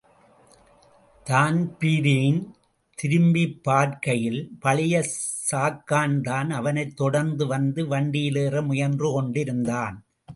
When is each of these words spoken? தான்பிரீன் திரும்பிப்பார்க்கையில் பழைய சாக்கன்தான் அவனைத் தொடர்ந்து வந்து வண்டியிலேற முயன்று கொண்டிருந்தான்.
தான்பிரீன் 1.23 2.53
திரும்பிப்பார்க்கையில் 3.03 4.47
பழைய 4.59 5.03
சாக்கன்தான் 5.51 6.49
அவனைத் 6.49 6.95
தொடர்ந்து 6.95 7.47
வந்து 7.47 7.85
வண்டியிலேற 7.85 8.65
முயன்று 8.65 9.11
கொண்டிருந்தான். 9.13 10.03